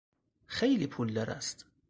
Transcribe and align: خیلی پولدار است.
خیلی 0.45 0.87
پولدار 0.87 1.29
است. 1.31 1.65